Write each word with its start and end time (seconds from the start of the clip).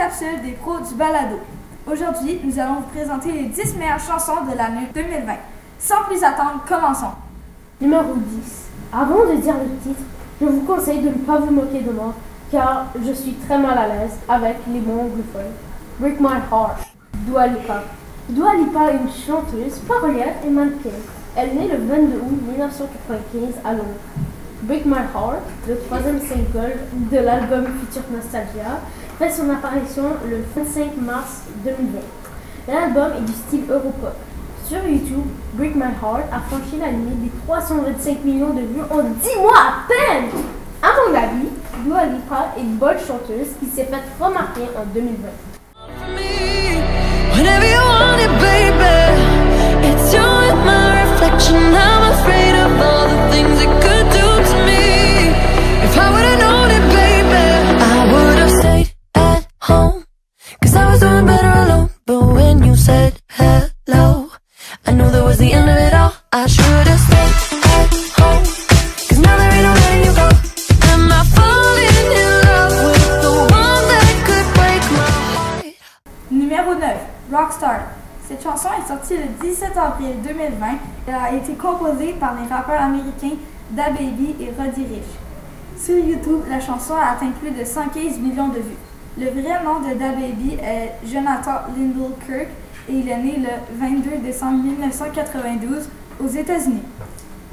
capsule 0.00 0.40
des 0.42 0.52
pros 0.52 0.78
du 0.78 0.94
balado. 0.94 1.36
Aujourd'hui, 1.86 2.40
nous 2.42 2.58
allons 2.58 2.76
vous 2.76 2.88
présenter 2.90 3.32
les 3.32 3.44
10 3.48 3.76
meilleures 3.76 4.00
chansons 4.00 4.46
de 4.50 4.56
l'année 4.56 4.88
2020. 4.94 5.34
Sans 5.78 6.04
plus 6.08 6.24
attendre, 6.24 6.64
commençons. 6.66 7.12
Numéro 7.82 8.14
10. 8.14 8.68
Avant 8.94 9.26
de 9.26 9.38
dire 9.42 9.56
le 9.56 9.76
titre, 9.82 10.00
je 10.40 10.46
vous 10.46 10.62
conseille 10.62 11.00
de 11.00 11.08
ne 11.08 11.24
pas 11.26 11.36
vous 11.40 11.52
moquer 11.52 11.82
de 11.82 11.90
moi, 11.90 12.14
car 12.50 12.86
je 12.98 13.12
suis 13.12 13.34
très 13.46 13.58
mal 13.58 13.76
à 13.76 13.88
l'aise 13.88 14.16
avec 14.26 14.56
les 14.72 14.80
mots 14.80 15.02
anglophones. 15.02 15.52
Break 15.98 16.18
My 16.18 16.40
Heart, 16.50 16.78
Dua 17.26 17.48
Lipa. 17.48 17.82
Dua 18.30 18.54
Lipa 18.54 18.92
est 18.92 18.96
une 19.02 19.10
chanteuse, 19.10 19.80
parolière 19.86 20.36
et 20.46 20.48
mannequin. 20.48 20.96
Elle 21.36 21.56
naît 21.56 21.68
le 21.68 21.76
22 21.76 22.16
août 22.16 22.40
1995 22.48 23.60
à 23.66 23.72
Londres. 23.72 23.84
Break 24.62 24.86
My 24.86 25.04
Heart, 25.14 25.42
le 25.68 25.76
troisième 25.76 26.20
single 26.20 26.78
de 27.12 27.18
l'album 27.18 27.66
Future 27.80 28.04
Nostalgia, 28.10 28.80
fait 29.20 29.30
son 29.30 29.50
apparition 29.50 30.04
le 30.30 30.38
25 30.56 30.96
mars 30.96 31.42
2020. 31.62 32.00
L'album 32.68 33.12
est 33.18 33.26
du 33.26 33.32
style 33.34 33.64
Europop. 33.68 34.16
Sur 34.66 34.82
YouTube, 34.82 35.26
Break 35.52 35.74
My 35.74 35.92
Heart 36.02 36.24
a 36.32 36.40
franchi 36.48 36.78
la 36.80 36.90
limite 36.90 37.24
des 37.24 37.30
325 37.46 38.24
millions 38.24 38.54
de 38.54 38.60
vues 38.60 38.80
en 38.90 39.02
10 39.02 39.42
mois 39.42 39.58
à 39.58 39.74
peine! 39.86 40.30
À 40.82 40.88
mon 41.06 41.14
avis, 41.14 41.48
Dua 41.84 42.04
est 42.06 42.60
une 42.62 42.76
bonne 42.76 42.98
chanteuse 42.98 43.48
qui 43.60 43.66
s'est 43.66 43.84
faite 43.84 44.04
remarquer 44.18 44.62
en 44.74 44.86
2020. 44.94 45.49
Chanson 78.50 78.68
est 78.82 78.88
sortie 78.88 79.16
le 79.16 79.48
17 79.48 79.76
avril 79.76 80.16
2020. 80.24 80.66
Elle 81.06 81.14
a 81.14 81.32
été 81.34 81.52
composée 81.54 82.14
par 82.18 82.34
les 82.34 82.52
rappeurs 82.52 82.80
américains 82.80 83.36
DaBaby 83.70 84.36
et 84.40 84.50
Roddy 84.58 84.82
Ricch. 84.86 85.12
Sur 85.76 85.96
YouTube, 85.98 86.42
la 86.48 86.58
chanson 86.58 86.94
a 86.94 87.12
atteint 87.12 87.30
plus 87.40 87.52
de 87.52 87.64
115 87.64 88.18
millions 88.18 88.48
de 88.48 88.58
vues. 88.58 88.76
Le 89.18 89.26
vrai 89.26 89.62
nom 89.64 89.80
de 89.80 89.94
DaBaby 89.94 90.54
est 90.62 90.94
Jonathan 91.06 91.60
Lindell 91.76 92.12
Kirk 92.26 92.48
et 92.88 92.92
il 92.92 93.08
est 93.08 93.18
né 93.18 93.36
le 93.38 93.78
22 93.78 94.18
décembre 94.18 94.64
1992 94.64 95.88
aux 96.22 96.28
États-Unis. 96.28 96.82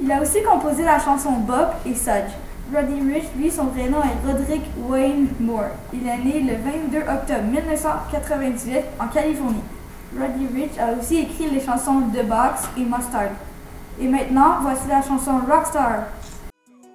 Il 0.00 0.10
a 0.10 0.20
aussi 0.20 0.42
composé 0.42 0.82
la 0.82 0.98
chanson 0.98 1.32
Bob 1.32 1.68
et 1.86 1.94
Sudge. 1.94 2.32
Roddy 2.74 3.00
Rich, 3.00 3.24
lui, 3.36 3.50
son 3.50 3.64
vrai 3.64 3.88
nom 3.88 3.98
est 3.98 4.26
Roderick 4.26 4.62
Wayne 4.88 5.28
Moore. 5.40 5.70
Il 5.92 6.06
est 6.06 6.18
né 6.18 6.40
le 6.40 6.56
22 6.56 6.98
octobre 6.98 7.44
1998 7.44 8.84
en 9.00 9.06
Californie. 9.08 9.62
Roddy 10.16 10.46
Rich 10.54 10.78
a 10.78 10.92
aussi 10.98 11.18
écrit 11.18 11.50
les 11.50 11.60
chansons 11.60 12.02
The 12.14 12.24
Box 12.26 12.68
et 12.76 12.84
Mustard. 12.84 13.30
Et 14.00 14.06
maintenant, 14.06 14.60
voici 14.62 14.88
la 14.88 15.02
chanson 15.02 15.40
Rockstar. 15.48 16.04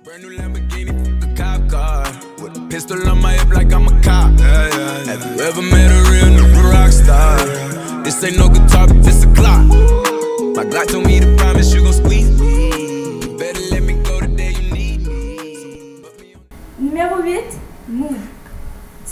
Brand 0.03 0.22
new 0.22 0.29
Lamborghini, 0.29 0.91
a 1.22 1.28
cop 1.38 1.69
car. 1.69 2.03
With 2.41 2.57
a 2.57 2.62
pistol 2.69 2.97
on 3.07 3.22
my 3.22 3.34
hip 3.34 3.53
like 3.53 3.72
I'm 3.72 3.88
a 3.88 4.02
cop. 4.02 4.31
Yeah, 4.40 4.69
yeah, 4.69 5.06
Have 5.13 5.35
you 5.35 5.41
ever 5.44 5.62
met 5.62 5.91
a 5.91 6.12
real 6.12 6.28
nigga 6.38 6.72
rock 6.72 6.91
star? 6.91 7.38
This 8.03 8.22
ain't 8.23 8.38
no 8.38 8.50
guitar, 8.50 8.88
but 8.88 9.02
this 9.03 9.23
a 9.23 9.28
clock. 9.34 9.63
My 10.56 10.66
Glock 10.66 10.88
told 10.91 11.06
me 11.06 11.19
to 11.19 11.35
promise 11.38 11.73
you 11.73 11.84
gon' 11.84 11.94
squeeze 11.94 12.29
me. 12.40 13.22
You 13.22 13.38
better 13.38 13.62
let 13.72 13.84
me 13.84 13.94
go 14.03 14.19
the 14.19 14.28
day 14.28 14.52
you 14.52 14.73
need 14.73 15.07
me. 15.07 16.02
Put 16.02 16.19
me 16.19 16.35
on- 16.35 16.41
Numéro 16.79 17.23
8, 17.23 17.46
Mood. 17.46 17.62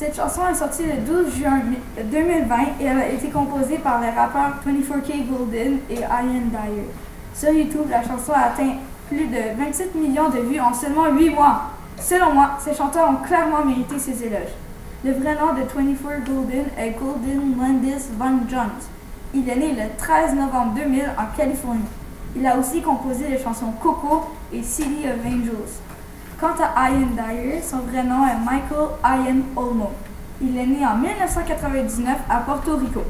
Cette 0.01 0.16
chanson 0.16 0.41
est 0.51 0.56
sortie 0.56 0.81
le 0.81 0.97
12 1.06 1.35
juin 1.35 1.62
2020 2.03 2.56
et 2.79 2.85
elle 2.85 2.97
a 2.97 3.07
été 3.07 3.28
composée 3.29 3.78
par 3.78 4.01
les 4.01 4.09
rappeurs 4.09 4.56
24K 4.66 5.28
Golden 5.29 5.78
et 5.91 6.00
Ian 6.00 6.47
Dyer. 6.50 6.89
Sur 7.35 7.51
YouTube, 7.51 7.85
la 7.88 8.01
chanson 8.01 8.31
a 8.34 8.47
atteint 8.47 8.78
plus 9.09 9.28
de 9.28 9.56
27 9.63 9.94
millions 9.94 10.29
de 10.29 10.40
vues 10.40 10.59
en 10.59 10.73
seulement 10.73 11.11
8 11.11 11.29
mois. 11.29 11.66
Selon 12.00 12.34
moi, 12.34 12.53
ces 12.66 12.73
chanteurs 12.73 13.11
ont 13.11 13.23
clairement 13.23 13.63
mérité 13.63 14.00
ces 14.00 14.23
éloges. 14.23 14.56
Le 15.06 15.11
vrai 15.11 15.35
nom 15.35 15.53
de 15.53 15.61
24 15.61 16.23
Golden 16.25 16.66
est 16.79 16.97
Golden 17.00 17.56
Landis 17.59 18.07
Von 18.17 18.40
Jones. 18.50 18.81
Il 19.35 19.47
est 19.47 19.56
né 19.56 19.73
le 19.73 19.95
13 20.00 20.34
novembre 20.34 20.73
2000 20.78 21.11
en 21.16 21.38
Californie. 21.38 21.85
Il 22.35 22.47
a 22.47 22.57
aussi 22.57 22.81
composé 22.81 23.28
les 23.29 23.38
chansons 23.38 23.72
Coco 23.79 24.31
et 24.51 24.63
City 24.63 25.06
of 25.06 25.23
Angels. 25.23 25.78
Quant 26.41 26.56
à 26.59 26.90
Ian 26.90 27.09
Dyer, 27.16 27.62
son 27.62 27.81
vrai 27.81 28.02
nom 28.02 28.25
est 28.25 28.44
Michael 28.44 28.97
Ian 29.06 29.41
Olmo. 29.56 29.91
Il 30.41 30.57
est 30.57 30.66
né 30.66 30.84
en 30.84 30.96
1999 30.97 32.18
à 32.28 32.38
Porto 32.38 32.78
Rico. 32.78 33.03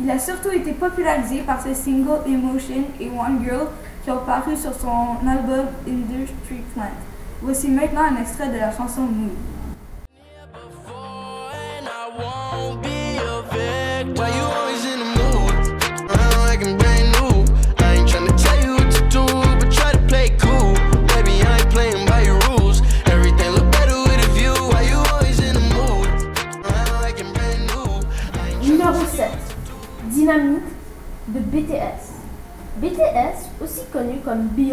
Il 0.00 0.10
a 0.10 0.18
surtout 0.18 0.48
été 0.48 0.72
popularisé 0.72 1.42
par 1.42 1.60
ses 1.60 1.74
singles 1.74 2.22
Emotion 2.26 2.84
et 2.98 3.10
One 3.10 3.44
Girl 3.44 3.66
qui 4.02 4.10
ont 4.10 4.24
paru 4.24 4.56
sur 4.56 4.72
son 4.72 5.18
album 5.28 5.66
Industry 5.86 6.62
Plant. 6.72 6.84
Voici 7.42 7.68
maintenant 7.68 8.04
un 8.10 8.18
extrait 8.22 8.48
de 8.48 8.56
la 8.56 8.74
chanson 8.74 9.02
Mood. 9.02 9.32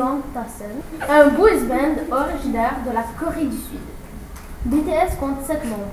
Un 0.02 1.28
boys 1.30 1.62
band 1.68 1.96
originaire 2.12 2.78
de 2.86 2.92
la 2.92 3.04
Corée 3.20 3.46
du 3.46 3.58
Sud. 3.58 3.80
BTS 4.66 5.18
compte 5.20 5.44
7 5.46 5.64
membres. 5.66 5.92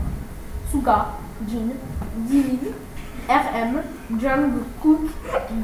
Suga, 0.71 1.09
Jin, 1.47 1.71
Jimin, 2.29 2.73
RM, 3.29 3.83
Jungkook, 4.19 5.11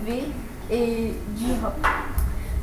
V 0.04 0.24
et 0.70 1.14
J-Hope. 1.36 1.86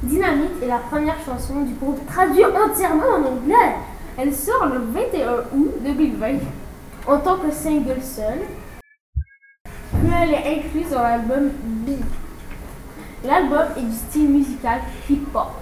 Dynamite 0.03 0.64
est 0.64 0.68
la 0.68 0.80
première 0.80 1.18
chanson 1.24 1.62
du 1.62 1.74
groupe 1.74 2.06
traduite 2.08 2.46
entièrement 2.46 3.16
en 3.16 3.25
anglais. 3.25 3.75
Elle 4.18 4.34
sort 4.34 4.66
le 4.66 4.80
21 4.80 5.31
août 5.56 5.74
2020 5.84 6.28
en 7.08 7.18
tant 7.18 7.38
que 7.38 7.52
single 7.52 8.02
seul 8.02 8.40
puis 10.02 10.12
elle 10.22 10.34
est 10.34 10.59
incluse 10.59 10.90
dans 10.90 11.02
l'album 11.02 11.50
B. 11.64 11.91
L'album 13.24 13.66
est 13.78 13.81
du 13.81 13.96
style 13.96 14.30
musical 14.30 14.81
hip-hop. 15.09 15.60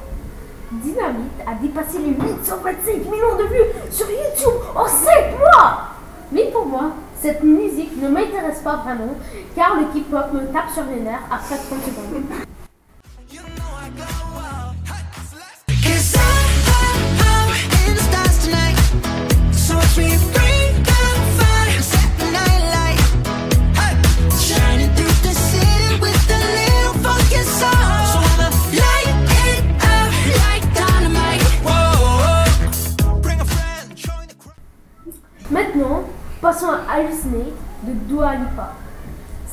Dynamite 0.72 1.42
a 1.48 1.56
dépassé 1.56 1.98
les 2.00 2.12
825 2.12 2.94
millions 3.06 3.36
de 3.38 3.44
vues 3.44 3.92
sur 3.92 4.08
YouTube 4.10 4.62
en 4.76 4.88
5 4.88 5.38
mois. 5.40 5.88
Mais 6.32 6.52
pour 6.52 6.66
moi, 6.66 6.92
cette 7.22 7.44
musique 7.44 8.00
ne 8.02 8.08
m'intéresse 8.08 8.60
pas 8.60 8.78
vraiment 8.78 9.16
car 9.56 9.76
le 9.76 9.98
hip-hop 9.98 10.34
me 10.34 10.46
tape 10.54 10.70
sur 10.74 10.84
les 10.86 11.02
nerfs 11.02 11.28
après 11.32 11.58
30 11.58 11.80
secondes. 11.84 12.49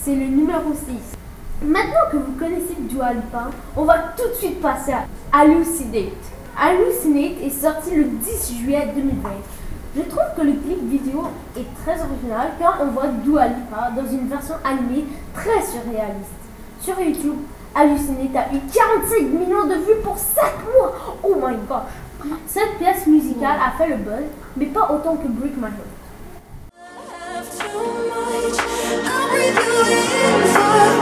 C'est 0.06 0.14
le 0.14 0.26
numéro 0.26 0.72
6. 0.72 1.66
Maintenant 1.66 2.06
que 2.12 2.18
vous 2.18 2.30
connaissez 2.38 2.76
Dua 2.78 3.12
Lipa, 3.12 3.50
on 3.76 3.82
va 3.82 3.98
tout 4.16 4.28
de 4.28 4.34
suite 4.34 4.60
passer 4.60 4.92
à 4.92 5.02
Hallucinate. 5.32 6.12
Hallucinate 6.56 7.42
est 7.42 7.50
sorti 7.50 7.90
le 7.92 8.04
10 8.04 8.54
juillet 8.56 8.92
2020. 8.94 9.30
Je 9.96 10.02
trouve 10.02 10.22
que 10.36 10.42
le 10.42 10.52
clip 10.52 10.88
vidéo 10.88 11.24
est 11.56 11.66
très 11.82 12.00
original 12.00 12.52
car 12.56 12.78
on 12.82 12.86
voit 12.92 13.08
Dua 13.24 13.48
Lipa 13.48 13.90
dans 13.96 14.08
une 14.08 14.28
version 14.28 14.54
animée 14.62 15.06
très 15.34 15.60
surréaliste. 15.60 16.38
Sur 16.80 17.00
YouTube, 17.00 17.38
Hallucinate 17.74 18.36
a 18.36 18.54
eu 18.54 18.60
45 18.72 19.22
millions 19.22 19.66
de 19.66 19.74
vues 19.74 20.02
pour 20.04 20.16
7 20.18 20.36
mois. 20.72 21.16
Oh 21.24 21.34
my 21.34 21.56
gosh. 21.68 22.30
Cette 22.46 22.78
pièce 22.78 23.08
musicale 23.08 23.58
a 23.60 23.76
fait 23.76 23.88
le 23.88 23.96
buzz, 23.96 24.22
mais 24.56 24.66
pas 24.66 24.88
autant 24.88 25.16
que 25.16 25.26
Break 25.26 25.56
My 25.56 25.70
you 29.54 29.54
it 29.54 30.48
for 30.54 30.95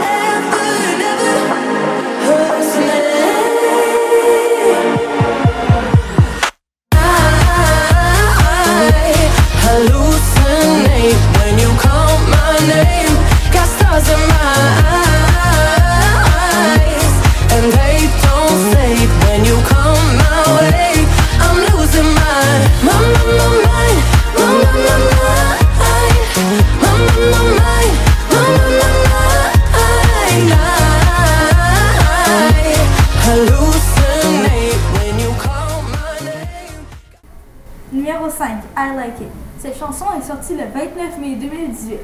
Numéro 38.05 38.29
5, 38.29 38.61
I 38.77 38.95
Like 38.95 39.19
It. 39.19 39.29
Cette 39.57 39.79
chanson 39.79 40.05
est 40.15 40.21
sortie 40.21 40.53
le 40.53 40.65
29 40.65 41.17
mai 41.19 41.37
2018. 41.37 41.97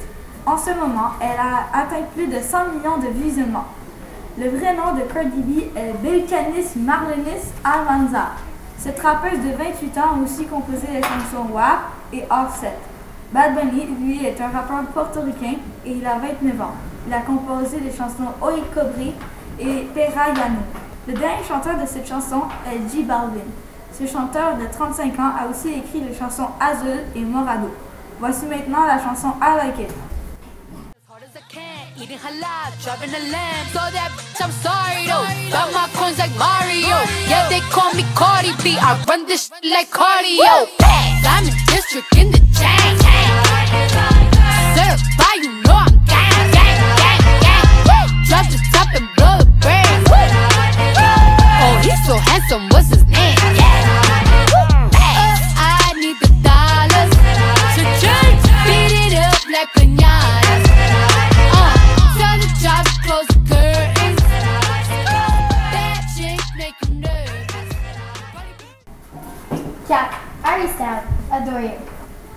En 0.47 0.57
ce 0.57 0.71
moment, 0.71 1.11
elle 1.21 1.39
a 1.39 1.79
atteint 1.79 2.01
plus 2.15 2.25
de 2.25 2.39
100 2.41 2.57
millions 2.73 2.97
de 2.97 3.09
visionnements. 3.09 3.67
Le 4.35 4.49
vrai 4.49 4.75
nom 4.75 4.95
de 4.95 5.01
Cardi 5.01 5.41
B 5.41 5.77
est 5.77 5.93
Belcanis 6.01 6.75
Marlenis 6.75 7.53
Almanza. 7.63 8.29
Cette 8.79 8.99
rappeuse 8.99 9.41
de 9.41 9.55
28 9.55 9.97
ans 9.99 10.15
a 10.15 10.23
aussi 10.23 10.47
composé 10.47 10.87
les 10.91 11.03
chansons 11.03 11.53
WAP 11.53 11.81
et 12.13 12.23
Offset. 12.31 12.73
Bad 13.31 13.53
Bunny, 13.53 13.85
lui, 13.99 14.25
est 14.25 14.41
un 14.41 14.49
rappeur 14.49 14.81
portoricain 14.95 15.57
et 15.85 15.91
il 15.91 16.07
a 16.07 16.17
29 16.17 16.61
ans. 16.61 16.73
Il 17.05 17.13
a 17.13 17.19
composé 17.19 17.79
les 17.79 17.91
chansons 17.91 18.33
Oi 18.41 18.53
Cobri 18.73 19.13
et 19.59 19.87
Pera 19.93 20.29
Yano. 20.29 20.61
Le 21.07 21.13
dernier 21.13 21.43
chanteur 21.47 21.79
de 21.79 21.85
cette 21.85 22.07
chanson 22.07 22.41
est 22.65 22.91
J 22.91 23.03
Balvin. 23.03 23.45
Ce 23.97 24.07
chanteur 24.07 24.57
de 24.57 24.65
35 24.71 25.19
ans 25.19 25.33
a 25.39 25.47
aussi 25.47 25.69
écrit 25.69 26.01
les 26.01 26.17
chansons 26.17 26.47
Azul 26.59 27.03
et 27.15 27.21
Morado. 27.21 27.69
Voici 28.19 28.45
maintenant 28.45 28.85
la 28.85 29.01
chanson 29.03 29.33
I 29.41 29.57
Like 29.57 29.79
It. 29.79 29.91
eating 32.01 32.17
so 52.11 52.17
handsome. 52.17 52.67
What's 52.69 52.89
his 52.89 53.05
name? 53.05 53.40
You. 71.59 71.71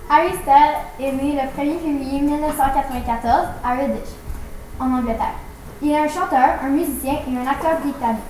Harry 0.09 0.33
Styles 0.33 0.75
est 0.99 1.11
né 1.13 1.33
le 1.33 1.61
1er 1.61 1.79
février 1.79 2.21
1994 2.21 3.47
à 3.63 3.73
Redditch, 3.73 4.09
en 4.79 4.91
Angleterre. 4.91 5.35
Il 5.81 5.91
est 5.91 5.97
un 5.97 6.07
chanteur, 6.07 6.59
un 6.63 6.69
musicien 6.69 7.13
et 7.27 7.37
un 7.37 7.49
acteur 7.49 7.79
britannique. 7.79 8.21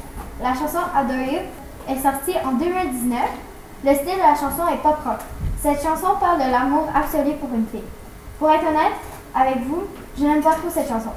La 0.41 0.53
chanson 0.53 0.79
Adore 0.95 1.43
est 1.89 2.01
sortie 2.01 2.35
en 2.45 2.53
2019. 2.53 3.19
Le 3.83 3.93
style 3.93 4.05
de 4.05 4.19
la 4.19 4.35
chanson 4.35 4.71
est 4.73 4.81
pop 4.81 4.97
rock. 5.03 5.19
Cette 5.59 5.81
chanson 5.81 6.15
parle 6.19 6.45
de 6.45 6.51
l'amour 6.51 6.87
absolu 6.93 7.31
pour 7.39 7.49
une 7.53 7.67
fille. 7.67 7.83
Pour 8.39 8.51
être 8.51 8.67
honnête 8.67 8.93
avec 9.33 9.63
vous, 9.63 9.83
je 10.17 10.23
n'aime 10.23 10.41
pas 10.41 10.53
trop 10.53 10.69
cette 10.69 10.87
chanson. 10.87 11.11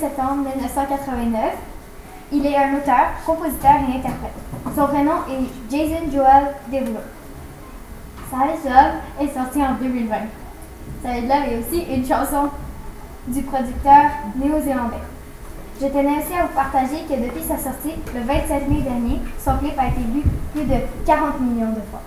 Septembre 0.00 0.48
1989. 0.56 1.42
Il 2.32 2.46
est 2.46 2.56
un 2.56 2.74
auteur, 2.76 3.12
compositeur 3.26 3.72
et 3.86 3.98
interprète. 3.98 4.32
Son 4.74 4.86
prénom 4.86 5.18
est 5.28 5.70
Jason 5.70 6.10
Joel 6.10 6.54
Derulo. 6.72 7.00
Savage 8.30 8.64
Love 8.64 8.94
est 9.20 9.34
sorti 9.34 9.62
en 9.62 9.74
2020. 9.74 10.16
Savage 11.02 11.22
Love 11.22 11.52
est 11.52 11.58
aussi 11.58 11.82
une 11.92 12.06
chanson 12.06 12.48
du 13.26 13.42
producteur 13.42 14.04
néo-zélandais. 14.36 15.04
Je 15.80 15.86
tenais 15.86 16.18
aussi 16.18 16.34
à 16.34 16.46
vous 16.46 16.54
partager 16.54 17.04
que 17.08 17.14
depuis 17.14 17.42
sa 17.42 17.58
sortie, 17.58 17.94
le 18.14 18.20
27 18.22 18.68
mai 18.68 18.80
dernier, 18.82 19.20
son 19.38 19.58
clip 19.58 19.78
a 19.78 19.88
été 19.88 20.00
vu 20.00 20.22
plus 20.54 20.64
de 20.64 20.76
40 21.04 21.40
millions 21.40 21.70
de 21.70 21.82
fois. 21.90 22.00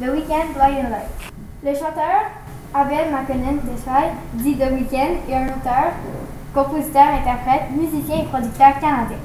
The 0.00 0.06
Weeknd 0.06 0.54
Blinding 0.54 0.90
Light. 0.90 1.06
Le 1.62 1.72
chanteur 1.72 2.26
Abel 2.74 3.12
McConnell 3.12 3.60
Desfay, 3.62 4.10
dit 4.34 4.56
The 4.56 4.72
Weeknd, 4.72 5.22
est 5.28 5.34
un 5.36 5.46
auteur, 5.46 5.92
compositeur, 6.52 7.06
interprète, 7.20 7.70
musicien 7.70 8.22
et 8.22 8.24
producteur 8.24 8.80
canadien. 8.80 9.18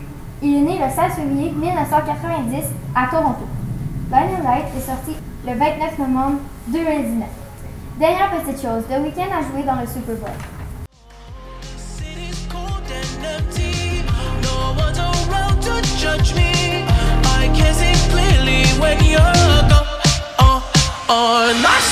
Il 0.44 0.58
est 0.58 0.62
né 0.62 0.78
le 0.78 0.88
16 0.88 1.14
février 1.16 1.52
1990 1.52 2.68
à 2.96 3.08
Toronto. 3.08 3.48
Blinding 4.10 4.44
Light 4.44 4.66
est 4.78 4.82
sorti 4.82 5.16
le 5.48 5.54
29 5.54 5.98
novembre 5.98 6.38
2019. 6.68 7.28
Dernière 7.98 8.30
petite 8.30 8.62
chose, 8.62 8.84
The 8.88 9.02
Weeknd 9.02 9.32
a 9.34 9.42
joué 9.42 9.64
dans 9.66 9.82
le 9.82 9.88
Super 9.88 10.16
Bowl. 10.18 10.30
Judge 15.98 16.34
me. 16.34 16.86
I 17.26 17.52
can 17.54 17.74
see 17.74 17.94
clearly 18.10 18.64
when 18.80 19.04
you're 19.04 19.38
on 21.10 21.60
my 21.63 21.88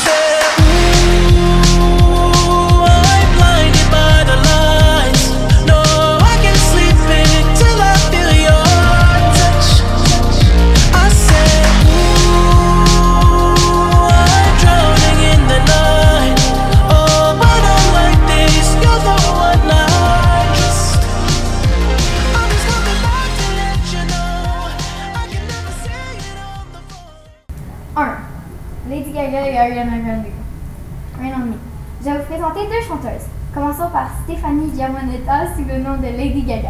sous 35.57 35.65
le 35.65 35.79
nom 35.81 35.97
de 35.97 36.03
Lady 36.15 36.43
Gaga. 36.43 36.69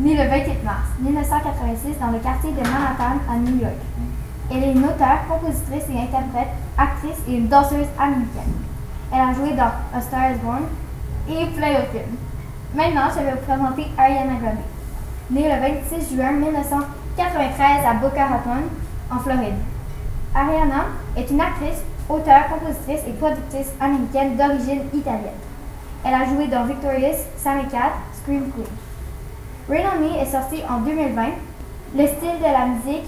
Née 0.00 0.16
le 0.16 0.28
28 0.28 0.64
mars 0.64 0.88
1986 0.98 1.98
dans 2.00 2.10
le 2.10 2.18
quartier 2.18 2.50
de 2.50 2.56
Manhattan 2.58 3.22
à 3.30 3.36
New 3.36 3.60
York. 3.60 3.78
Elle 4.50 4.64
est 4.64 4.72
une 4.72 4.84
auteure, 4.84 5.26
compositrice 5.28 5.84
et 5.94 5.98
interprète, 5.98 6.48
actrice 6.76 7.22
et 7.28 7.36
une 7.36 7.46
danseuse 7.46 7.86
américaine. 7.98 8.54
Elle 9.12 9.20
a 9.20 9.32
joué 9.32 9.52
dans 9.52 9.70
A 9.94 10.00
Star 10.00 10.32
is 10.32 10.38
Born 10.42 10.64
et 11.28 11.46
plein 11.56 11.70
d'autres 11.74 11.92
films. 11.92 12.16
Maintenant, 12.74 13.10
je 13.14 13.24
vais 13.24 13.30
vous 13.30 13.46
présenter 13.46 13.86
Ariana 13.96 14.34
Grande. 14.40 14.64
née 15.30 15.44
le 15.44 15.60
26 15.60 16.16
juin 16.16 16.32
1993 16.32 17.86
à 17.86 17.94
Boca 17.94 18.26
Raton, 18.26 18.64
en 19.12 19.18
Floride. 19.20 19.60
Ariana 20.34 20.86
est 21.16 21.30
une 21.30 21.40
actrice, 21.40 21.84
auteure, 22.08 22.48
compositrice 22.48 23.02
et 23.06 23.12
productrice 23.12 23.70
américaine 23.80 24.36
d'origine 24.36 24.82
italienne. 24.94 25.38
Elle 26.04 26.14
a 26.14 26.24
joué 26.24 26.46
dans 26.46 26.64
Victorious, 26.64 27.18
Sammy 27.36 27.68
Cat, 27.68 27.92
Scream 28.14 28.50
Queen. 28.52 28.66
Rain 29.68 29.90
on 29.96 30.00
Me 30.00 30.22
est 30.22 30.26
sorti 30.26 30.62
en 30.68 30.78
2020. 30.78 31.22
Le 31.96 32.06
style 32.06 32.38
de 32.38 32.44
la 32.44 32.66
musique 32.66 33.06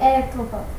électropop. 0.00 0.77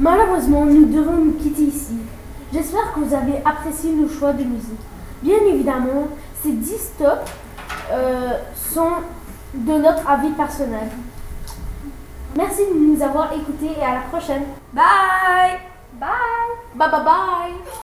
Malheureusement, 0.00 0.64
nous 0.64 0.86
devons 0.86 1.16
nous 1.16 1.32
quitter 1.32 1.62
ici. 1.62 1.98
J'espère 2.52 2.92
que 2.94 3.00
vous 3.00 3.14
avez 3.14 3.36
apprécié 3.44 3.92
nos 3.92 4.08
choix 4.08 4.32
de 4.32 4.42
musique. 4.44 4.80
Bien 5.22 5.36
évidemment, 5.46 6.08
ces 6.42 6.52
10 6.52 6.76
stops 6.78 7.30
euh, 7.92 8.38
sont 8.54 8.90
de 9.54 9.72
notre 9.74 10.08
avis 10.08 10.30
personnel. 10.30 10.88
Merci 12.36 12.62
de 12.72 12.78
nous 12.78 13.02
avoir 13.02 13.32
écoutés 13.32 13.72
et 13.78 13.84
à 13.84 13.94
la 13.94 14.00
prochaine. 14.00 14.44
Bye! 14.72 15.58
Bye 16.00 16.88
bye 16.88 17.04
bye 17.04 17.84